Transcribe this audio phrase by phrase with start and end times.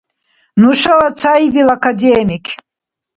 [0.59, 2.45] Нушала цаибил академик